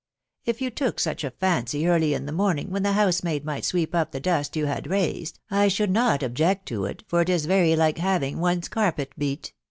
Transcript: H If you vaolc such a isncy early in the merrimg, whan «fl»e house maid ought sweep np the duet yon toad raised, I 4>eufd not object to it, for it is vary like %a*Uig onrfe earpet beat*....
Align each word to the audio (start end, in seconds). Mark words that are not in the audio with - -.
H 0.47 0.55
If 0.55 0.61
you 0.63 0.71
vaolc 0.71 0.99
such 0.99 1.23
a 1.23 1.29
isncy 1.29 1.87
early 1.87 2.15
in 2.15 2.25
the 2.25 2.31
merrimg, 2.31 2.69
whan 2.69 2.81
«fl»e 2.85 2.93
house 2.93 3.21
maid 3.23 3.47
ought 3.47 3.63
sweep 3.63 3.91
np 3.91 4.09
the 4.09 4.19
duet 4.19 4.55
yon 4.55 4.65
toad 4.65 4.87
raised, 4.87 5.39
I 5.51 5.67
4>eufd 5.67 5.89
not 5.91 6.23
object 6.23 6.65
to 6.69 6.85
it, 6.85 7.03
for 7.07 7.21
it 7.21 7.29
is 7.29 7.45
vary 7.45 7.75
like 7.75 7.99
%a*Uig 7.99 8.35
onrfe 8.35 8.69
earpet 8.71 9.07
beat*.... 9.15 9.53